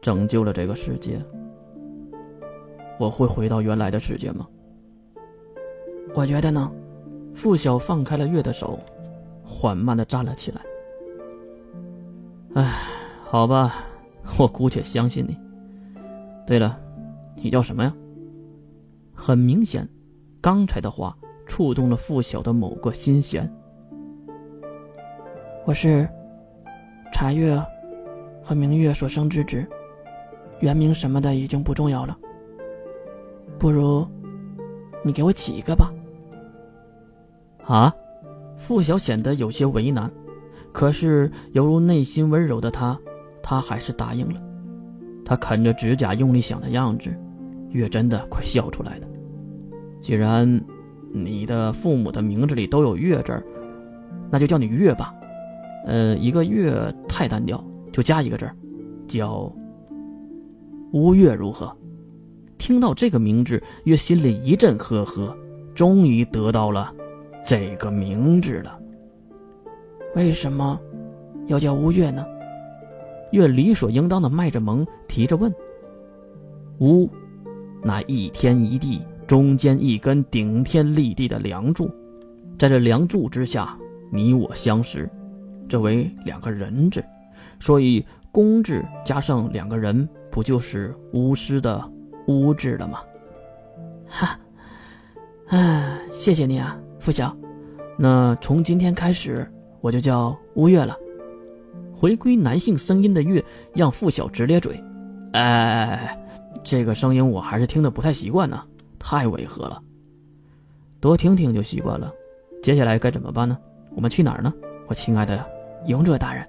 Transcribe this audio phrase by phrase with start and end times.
[0.00, 1.20] 拯救了这个世界，
[2.98, 4.46] 我会回到原来的世界吗？
[6.14, 6.70] 我觉得呢。
[7.34, 8.76] 付晓放开了月的手，
[9.44, 10.60] 缓慢的站了起来。
[12.54, 12.72] 哎，
[13.24, 13.84] 好吧，
[14.40, 15.38] 我姑且相信你。
[16.44, 16.76] 对了，
[17.36, 17.94] 你叫什么呀？
[19.14, 19.88] 很明显，
[20.40, 23.48] 刚才的话触动了付晓的某个心弦。
[25.64, 26.08] 我是
[27.12, 27.56] 茶月
[28.42, 29.64] 和明月所生之子，
[30.60, 32.16] 原名什么的已经不重要了。
[33.58, 34.06] 不如
[35.02, 35.92] 你给我起一个吧。
[37.64, 37.94] 啊，
[38.56, 40.10] 付晓显得有些为难，
[40.72, 42.98] 可是犹如内心温柔的他，
[43.42, 44.40] 他还是答应了。
[45.24, 47.10] 他啃着指甲，用力想的样子，
[47.70, 49.06] 月真的快笑出来了。
[50.00, 50.60] 既然
[51.12, 53.42] 你的父母的名字里都有“月”字
[54.30, 55.14] 那就叫你月吧。
[55.84, 56.72] 呃，一个月
[57.08, 58.50] 太单调，就加一个字
[59.06, 59.52] 叫
[60.92, 61.76] 乌月，如何？
[62.56, 65.36] 听到这个名字，月心里一阵呵呵，
[65.74, 66.94] 终于得到了。
[67.44, 68.78] 这个名字了，
[70.14, 70.78] 为什么
[71.46, 72.26] 要叫乌月呢？
[73.32, 75.52] 月理所应当的卖着萌，提着问。
[76.80, 77.08] 乌，
[77.82, 81.90] 那一天一地中间一根顶天立地的梁柱，
[82.58, 83.78] 在这梁柱之下，
[84.10, 85.08] 你我相识，
[85.68, 87.04] 这为两个人字，
[87.60, 91.82] 所以公字加上两个人，不就是巫师的
[92.26, 93.00] 巫字了吗？
[94.06, 94.38] 哈，
[95.48, 96.78] 哎，谢谢你啊。
[97.00, 97.34] 付晓，
[97.96, 100.96] 那从今天开始我就叫乌月了。
[101.94, 104.82] 回归男性声音的月让付晓直咧嘴。
[105.32, 106.18] 哎，
[106.62, 108.62] 这个声音我还是听得不太习惯呢，
[108.98, 109.82] 太违和了。
[111.00, 112.12] 多听听就习惯了。
[112.62, 113.56] 接下来该怎么办呢？
[113.94, 114.52] 我们去哪儿呢？
[114.86, 115.44] 我亲爱的
[115.86, 116.46] 勇者大人。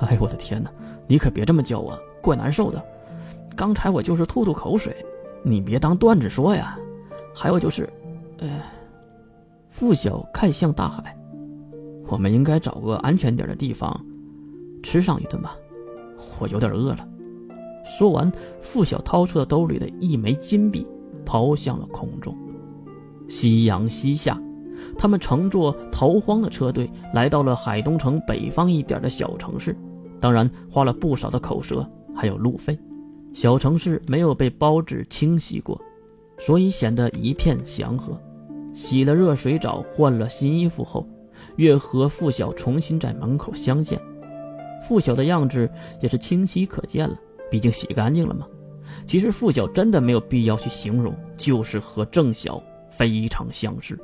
[0.00, 0.70] 哎，我的天哪！
[1.06, 2.84] 你可别这么叫我，怪难受的。
[3.54, 4.94] 刚才我就是吐吐口水，
[5.44, 6.76] 你别当段子说呀。
[7.32, 7.88] 还有就是，
[8.38, 8.48] 呃。
[9.70, 11.16] 付晓看向大海，
[12.08, 14.04] 我们应该找个安全点的地方，
[14.82, 15.54] 吃上一顿吧。
[16.40, 17.06] 我有点饿了。
[17.84, 20.86] 说完，付晓掏出了兜里的一枚金币，
[21.24, 22.34] 抛向了空中。
[23.28, 24.40] 夕阳西下，
[24.98, 29.76] 他们乘坐逃荒的车队来到了海东城北方一点的小城市，
[30.20, 32.76] 当然花了不少的口舌还有路费。
[33.34, 35.78] 小城市没有被包纸清洗过，
[36.38, 38.18] 所以显得一片祥和。
[38.72, 41.06] 洗了热水澡，换了新衣服后，
[41.56, 44.00] 月和付晓重新在门口相见。
[44.88, 45.68] 付晓的样子
[46.00, 47.18] 也是清晰可见了，
[47.50, 48.46] 毕竟洗干净了嘛。
[49.04, 53.98] 其实付晓真的没有必要去形容，就是和郑晓非常相似，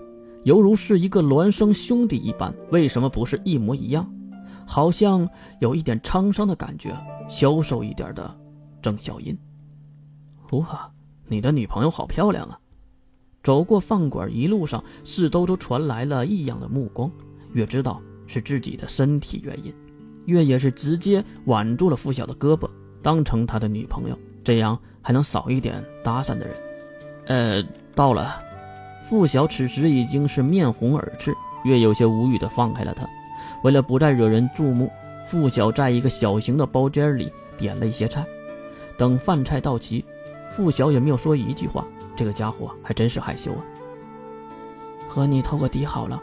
[0.45, 2.53] 犹如是一个孪生兄弟一般。
[2.71, 4.07] 为什么不是一模一样？
[4.67, 5.29] 好像
[5.61, 6.91] 有一点沧桑的感觉，
[7.29, 8.37] 消瘦一点的
[8.81, 9.37] 郑小音。
[10.51, 10.91] 哇，
[11.27, 12.59] 你的女朋友好漂亮啊！
[13.43, 17.11] 走过饭馆，一路上四周都传来了异样的目光。
[17.53, 19.75] 月知道是自己的身体原因，
[20.27, 22.69] 月也是直接挽住了付晓的胳膊，
[23.03, 26.57] 当成他的女朋友，这样还能少一点搭讪的人。
[27.27, 28.43] 呃，到了。
[29.09, 31.35] 付晓此时已经是面红耳赤，
[31.65, 33.07] 月有些无语的放开了他。
[33.63, 34.91] 为了不再惹人注目，
[35.27, 38.25] 付晓在一个小型的包间里点了一些菜。
[38.97, 40.05] 等饭菜到齐，
[40.53, 41.87] 付晓也没有说一句话。
[42.15, 43.65] 这个家伙还真是害羞啊！
[45.09, 46.23] 和你透个底好了，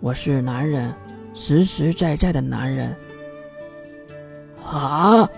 [0.00, 0.94] 我是男人，
[1.34, 2.96] 实实在在的男人。
[4.64, 5.28] 啊！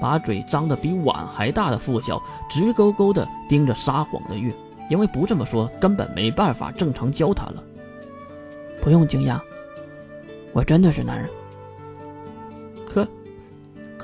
[0.00, 4.54] 把嘴张得比碗还大的付晓直勾勾地盯着撒谎的月，
[4.88, 7.62] 因为不这么说根本没办法正常交谈了。
[8.80, 9.40] 不用惊讶，
[10.52, 11.28] 我真的是男人。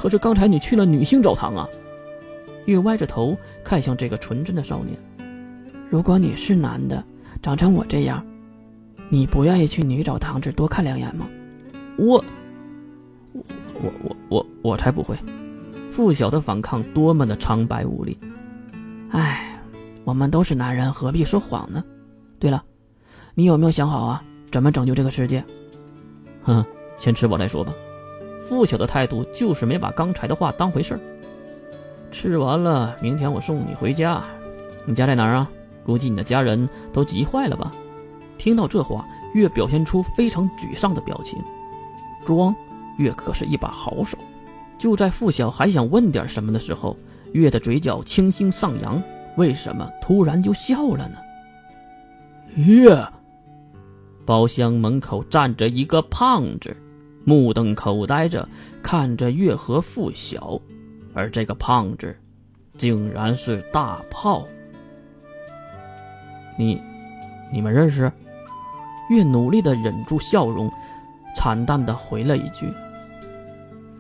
[0.04, 1.66] 可，是刚才你去了女性澡堂啊！
[2.66, 3.34] 月歪着头
[3.64, 4.94] 看向这个纯真的少年。
[5.88, 7.02] 如果你是男的，
[7.40, 8.22] 长成我这样，
[9.08, 11.26] 你不愿意去女澡堂子多看两眼吗？
[11.96, 12.22] 我，
[13.32, 13.42] 我，
[13.82, 15.16] 我，我，我，我才不会！
[15.90, 18.18] 付晓的反抗多么的苍白无力。
[19.10, 19.58] 唉，
[20.04, 21.82] 我们都是男人，何必说谎呢？
[22.38, 22.62] 对了，
[23.34, 24.22] 你有没有想好啊？
[24.50, 25.42] 怎么拯救这个世界？
[26.42, 26.62] 哼，
[26.98, 27.72] 先吃饱再说吧。
[28.48, 31.00] 付晓的态度就是没把刚才的话当回事儿。
[32.10, 34.22] 吃完了，明天我送你回家。
[34.86, 35.50] 你家在哪儿啊？
[35.84, 37.70] 估计你的家人都急坏了吧？
[38.38, 41.38] 听到这话，月表现出非常沮丧的表情。
[42.24, 42.54] 装，
[42.98, 44.16] 月可是一把好手。
[44.78, 46.96] 就在付晓还想问点什么的时候，
[47.32, 49.02] 月的嘴角轻轻上扬，
[49.36, 51.16] 为什么突然就笑了呢？
[52.54, 53.04] 月，
[54.24, 56.76] 包厢门口站着一个胖子，
[57.24, 58.48] 目瞪口呆着
[58.82, 60.60] 看着月和付晓，
[61.14, 62.16] 而这个胖子，
[62.76, 64.46] 竟然是大炮。
[66.58, 66.80] 你，
[67.52, 68.12] 你们认识？
[69.10, 70.70] 月努力的忍住笑容，
[71.36, 72.72] 惨淡的回了一句：“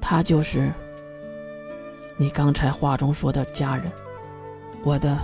[0.00, 0.72] 他就是
[2.16, 3.90] 你刚才话中说的家人，
[4.82, 5.18] 我的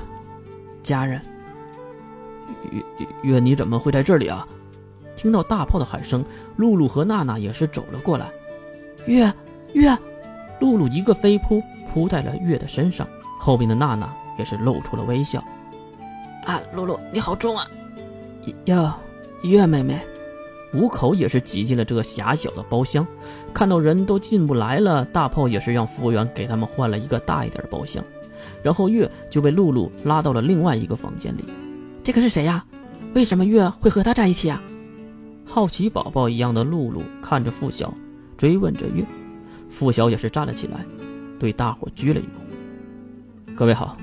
[0.83, 1.21] 家人。”
[2.71, 2.83] 月
[3.23, 4.47] 月，你怎么会在这里啊？
[5.21, 6.25] 听到大炮的喊声，
[6.57, 8.31] 露露和娜娜也是走了过来。
[9.05, 9.31] 月
[9.75, 9.95] 月，
[10.61, 11.63] 露露一个飞扑
[11.93, 13.07] 扑在了月的身上，
[13.39, 15.45] 后面的娜娜也是露出了微笑。
[16.47, 17.69] 啊，露露你好重啊！
[18.65, 18.91] 哟，
[19.43, 20.01] 月妹妹，
[20.73, 23.07] 五口也是挤进了这个狭小的包厢。
[23.53, 28.03] 看到人都进不来了，大炮也是让服务员给他们换了一个大一点的包厢，
[28.63, 31.45] 然后月就被露露拉到了另外一个房间里。
[32.03, 32.65] 这个是谁呀？
[33.13, 34.63] 为什么月会和他在一起啊？
[35.53, 37.93] 好奇宝宝一样的露露看着付晓，
[38.39, 39.05] 追问着月。
[39.69, 40.87] 付晓也是站了起来，
[41.41, 42.29] 对大伙鞠了一躬
[43.57, 43.97] ：“各位好，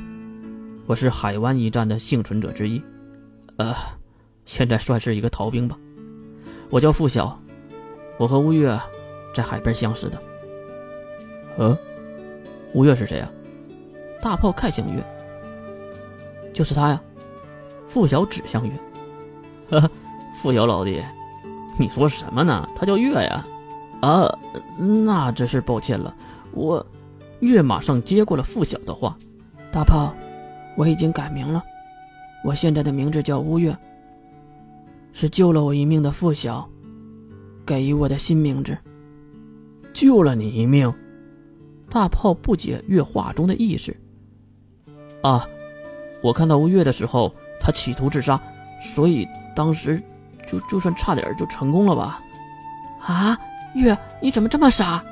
[0.87, 2.81] 我是海湾一战的幸存者之一，
[3.55, 3.73] 呃，
[4.43, 5.79] 现在算是一个逃兵吧。
[6.69, 7.39] 我叫付晓，
[8.17, 8.77] 我和吴越
[9.33, 10.21] 在海边相识的。
[11.57, 11.77] 呃，
[12.73, 13.31] 吴越是谁呀？”
[14.21, 15.01] 大炮看向月
[16.53, 17.01] ：“就是他呀。”
[17.87, 18.73] 付晓指向月
[19.71, 19.91] ：“呵呵，
[20.41, 21.01] 付晓老弟，
[21.79, 22.67] 你说什么呢？
[22.75, 23.45] 他叫月呀？
[24.01, 24.37] 啊，
[24.77, 26.13] 那真是抱歉了。
[26.51, 26.85] 我……”
[27.39, 29.15] 月马上接过了付晓的话
[29.71, 30.13] ：“大炮，
[30.75, 31.63] 我已经改名了，
[32.43, 33.77] 我现在的名字叫乌月，
[35.13, 36.67] 是救了我一命的付晓
[37.65, 38.75] 给予我的新名字。
[39.93, 40.91] 救了你一命？”
[41.89, 43.95] 大炮不解月话中的意思。
[45.21, 45.47] 啊，
[46.21, 47.33] 我看到乌月的时候。
[47.59, 48.39] 他企图自杀，
[48.79, 50.01] 所以当时
[50.47, 52.19] 就就算差点就成功了吧？
[53.05, 53.37] 啊，
[53.75, 55.03] 月，你怎么这么傻？